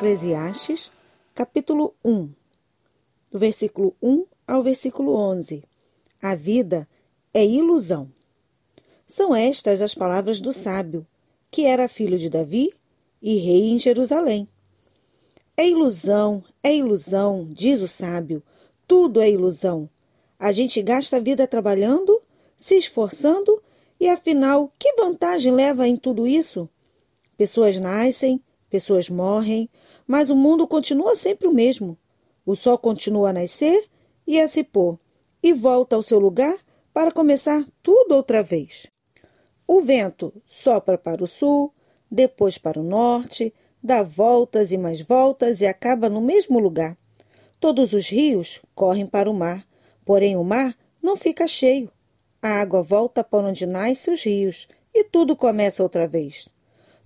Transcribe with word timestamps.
Eclesiastes, 0.00 0.90
capítulo 1.34 1.94
1, 2.02 2.30
do 3.30 3.38
versículo 3.38 3.94
1 4.02 4.24
ao 4.48 4.62
versículo 4.62 5.14
11. 5.14 5.62
A 6.22 6.34
vida 6.34 6.88
é 7.34 7.44
ilusão. 7.44 8.10
São 9.06 9.36
estas 9.36 9.82
as 9.82 9.94
palavras 9.94 10.40
do 10.40 10.54
sábio, 10.54 11.06
que 11.50 11.66
era 11.66 11.86
filho 11.86 12.16
de 12.16 12.30
Davi 12.30 12.72
e 13.20 13.36
rei 13.36 13.72
em 13.72 13.78
Jerusalém. 13.78 14.48
É 15.54 15.68
ilusão, 15.68 16.42
é 16.62 16.74
ilusão, 16.74 17.46
diz 17.50 17.82
o 17.82 17.86
sábio, 17.86 18.42
tudo 18.88 19.20
é 19.20 19.30
ilusão. 19.30 19.86
A 20.38 20.50
gente 20.50 20.80
gasta 20.80 21.18
a 21.18 21.20
vida 21.20 21.46
trabalhando, 21.46 22.22
se 22.56 22.74
esforçando 22.74 23.62
e 24.00 24.08
afinal, 24.08 24.72
que 24.78 24.94
vantagem 24.94 25.52
leva 25.52 25.86
em 25.86 25.98
tudo 25.98 26.26
isso? 26.26 26.66
Pessoas 27.36 27.76
nascem, 27.76 28.42
pessoas 28.70 29.10
morrem, 29.10 29.68
mas 30.10 30.28
o 30.28 30.34
mundo 30.34 30.66
continua 30.66 31.14
sempre 31.14 31.46
o 31.46 31.54
mesmo. 31.54 31.96
O 32.44 32.56
sol 32.56 32.76
continua 32.76 33.30
a 33.30 33.32
nascer 33.32 33.88
e 34.26 34.40
a 34.40 34.48
se 34.48 34.64
pôr, 34.64 34.98
e 35.40 35.52
volta 35.52 35.94
ao 35.94 36.02
seu 36.02 36.18
lugar 36.18 36.58
para 36.92 37.12
começar 37.12 37.64
tudo 37.80 38.16
outra 38.16 38.42
vez. 38.42 38.88
O 39.68 39.80
vento 39.80 40.32
sopra 40.44 40.98
para 40.98 41.22
o 41.22 41.28
sul, 41.28 41.72
depois 42.10 42.58
para 42.58 42.80
o 42.80 42.82
norte, 42.82 43.54
dá 43.80 44.02
voltas 44.02 44.72
e 44.72 44.76
mais 44.76 45.00
voltas 45.00 45.60
e 45.60 45.66
acaba 45.68 46.08
no 46.08 46.20
mesmo 46.20 46.58
lugar. 46.58 46.98
Todos 47.60 47.92
os 47.92 48.08
rios 48.08 48.60
correm 48.74 49.06
para 49.06 49.30
o 49.30 49.34
mar, 49.34 49.64
porém 50.04 50.36
o 50.36 50.42
mar 50.42 50.76
não 51.00 51.16
fica 51.16 51.46
cheio. 51.46 51.88
A 52.42 52.48
água 52.60 52.82
volta 52.82 53.22
para 53.22 53.46
onde 53.46 53.64
nascem 53.64 54.12
os 54.12 54.24
rios 54.24 54.66
e 54.92 55.04
tudo 55.04 55.36
começa 55.36 55.84
outra 55.84 56.08
vez. 56.08 56.48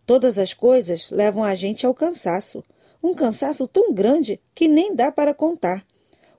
Todas 0.07 0.39
as 0.39 0.55
coisas 0.55 1.11
levam 1.11 1.45
a 1.45 1.55
gente 1.55 1.85
ao 1.85 1.93
cansaço, 1.93 2.65
um 3.05 3.15
cansaço 3.15 3.69
tão 3.69 3.93
grande 3.93 4.41
que 4.55 4.67
nem 4.67 4.95
dá 4.97 5.13
para 5.13 5.35
contar. 5.35 5.85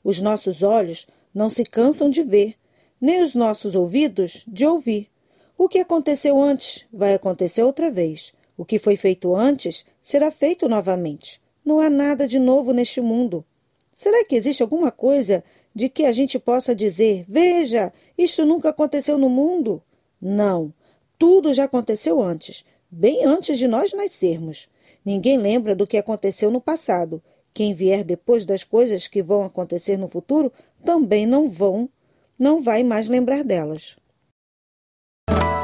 Os 0.03 0.19
nossos 0.19 0.63
olhos 0.63 1.05
não 1.31 1.47
se 1.47 1.63
cansam 1.63 2.09
de 2.09 2.23
ver, 2.23 2.55
nem 2.99 3.21
os 3.21 3.35
nossos 3.35 3.75
ouvidos 3.75 4.43
de 4.47 4.65
ouvir. 4.65 5.07
O 5.55 5.69
que 5.69 5.77
aconteceu 5.77 6.41
antes 6.41 6.83
vai 6.91 7.13
acontecer 7.13 7.61
outra 7.61 7.91
vez. 7.91 8.33
O 8.57 8.65
que 8.65 8.79
foi 8.79 8.95
feito 8.95 9.35
antes 9.35 9.85
será 10.01 10.31
feito 10.31 10.67
novamente. 10.67 11.39
Não 11.63 11.79
há 11.79 11.87
nada 11.87 12.27
de 12.27 12.39
novo 12.39 12.73
neste 12.73 12.99
mundo. 12.99 13.45
Será 13.93 14.25
que 14.25 14.35
existe 14.35 14.63
alguma 14.63 14.91
coisa 14.91 15.43
de 15.73 15.87
que 15.87 16.03
a 16.03 16.11
gente 16.11 16.39
possa 16.39 16.73
dizer: 16.73 17.25
veja, 17.27 17.93
isto 18.17 18.43
nunca 18.43 18.69
aconteceu 18.69 19.19
no 19.19 19.29
mundo? 19.29 19.83
Não. 20.19 20.73
Tudo 21.19 21.53
já 21.53 21.65
aconteceu 21.65 22.21
antes, 22.21 22.65
bem 22.89 23.23
antes 23.23 23.59
de 23.59 23.67
nós 23.67 23.93
nascermos. 23.93 24.67
Ninguém 25.05 25.37
lembra 25.37 25.75
do 25.75 25.85
que 25.85 25.97
aconteceu 25.97 26.49
no 26.49 26.59
passado. 26.59 27.21
Quem 27.53 27.73
vier 27.73 28.03
depois 28.03 28.43
das 28.43 28.63
coisas 28.63 29.07
que 29.07 29.21
vão 29.21 29.43
acontecer 29.43 29.97
no 29.97 30.07
futuro 30.07 30.51
também 30.83 31.27
não 31.27 31.47
vão, 31.47 31.87
não 32.39 32.61
vai 32.61 32.83
mais 32.83 33.07
lembrar 33.07 33.43
delas. 33.43 33.95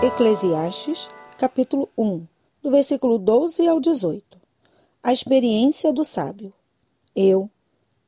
Eclesiastes, 0.03 1.09
capítulo 1.39 1.89
1, 1.97 2.25
do 2.61 2.69
versículo 2.69 3.17
12 3.17 3.67
ao 3.67 3.79
18. 3.79 4.39
A 5.01 5.11
experiência 5.11 5.91
do 5.91 6.05
sábio. 6.05 6.53
Eu, 7.15 7.49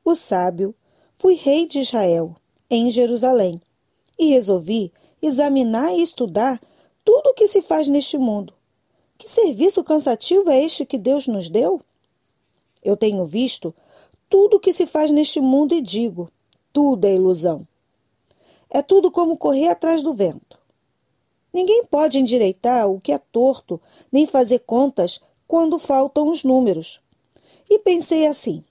o 0.04 0.14
sábio, 0.14 0.74
fui 1.12 1.34
rei 1.34 1.66
de 1.66 1.80
Israel, 1.80 2.34
em 2.70 2.90
Jerusalém, 2.90 3.60
e 4.18 4.26
resolvi 4.26 4.92
examinar 5.20 5.92
e 5.92 6.00
estudar 6.00 6.60
tudo 7.04 7.30
o 7.30 7.34
que 7.34 7.48
se 7.48 7.60
faz 7.60 7.88
neste 7.88 8.16
mundo. 8.16 8.54
Que 9.16 9.28
serviço 9.28 9.84
cansativo 9.84 10.50
é 10.50 10.62
este 10.62 10.84
que 10.84 10.98
Deus 10.98 11.26
nos 11.26 11.48
deu? 11.48 11.80
Eu 12.82 12.96
tenho 12.96 13.24
visto 13.24 13.74
tudo 14.28 14.56
o 14.56 14.60
que 14.60 14.72
se 14.72 14.86
faz 14.86 15.10
neste 15.10 15.40
mundo 15.40 15.74
e 15.74 15.80
digo: 15.80 16.28
tudo 16.72 17.04
é 17.06 17.14
ilusão. 17.14 17.66
É 18.68 18.82
tudo 18.82 19.10
como 19.10 19.36
correr 19.36 19.68
atrás 19.68 20.02
do 20.02 20.12
vento. 20.12 20.58
Ninguém 21.52 21.84
pode 21.84 22.18
endireitar 22.18 22.88
o 22.88 23.00
que 23.00 23.12
é 23.12 23.18
torto, 23.18 23.80
nem 24.10 24.26
fazer 24.26 24.60
contas 24.60 25.20
quando 25.46 25.78
faltam 25.78 26.28
os 26.28 26.42
números. 26.42 27.00
E 27.70 27.78
pensei 27.78 28.26
assim: 28.26 28.64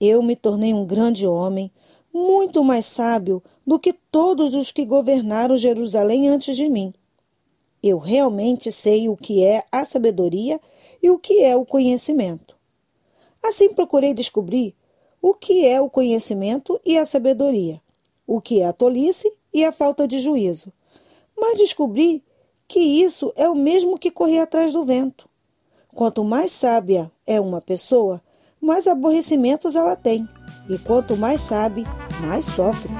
eu 0.00 0.22
me 0.22 0.34
tornei 0.34 0.74
um 0.74 0.84
grande 0.84 1.26
homem, 1.26 1.70
muito 2.12 2.64
mais 2.64 2.86
sábio 2.86 3.42
do 3.66 3.78
que 3.78 3.92
todos 3.92 4.54
os 4.54 4.72
que 4.72 4.84
governaram 4.84 5.56
Jerusalém 5.56 6.28
antes 6.28 6.56
de 6.56 6.68
mim. 6.68 6.92
Eu 7.86 7.98
realmente 7.98 8.72
sei 8.72 9.10
o 9.10 9.16
que 9.16 9.44
é 9.44 9.62
a 9.70 9.84
sabedoria 9.84 10.58
e 11.02 11.10
o 11.10 11.18
que 11.18 11.44
é 11.44 11.54
o 11.54 11.66
conhecimento. 11.66 12.56
Assim 13.42 13.74
procurei 13.74 14.14
descobrir 14.14 14.74
o 15.20 15.34
que 15.34 15.66
é 15.66 15.78
o 15.82 15.90
conhecimento 15.90 16.80
e 16.82 16.96
a 16.96 17.04
sabedoria, 17.04 17.78
o 18.26 18.40
que 18.40 18.62
é 18.62 18.64
a 18.64 18.72
tolice 18.72 19.30
e 19.52 19.66
a 19.66 19.70
falta 19.70 20.08
de 20.08 20.18
juízo. 20.18 20.72
Mas 21.36 21.58
descobri 21.58 22.24
que 22.66 22.80
isso 22.80 23.30
é 23.36 23.46
o 23.50 23.54
mesmo 23.54 23.98
que 23.98 24.10
correr 24.10 24.38
atrás 24.38 24.72
do 24.72 24.82
vento. 24.82 25.28
Quanto 25.94 26.24
mais 26.24 26.52
sábia 26.52 27.12
é 27.26 27.38
uma 27.38 27.60
pessoa, 27.60 28.18
mais 28.58 28.86
aborrecimentos 28.86 29.76
ela 29.76 29.94
tem. 29.94 30.26
E 30.70 30.78
quanto 30.78 31.18
mais 31.18 31.42
sabe, 31.42 31.84
mais 32.22 32.46
sofre. 32.46 32.90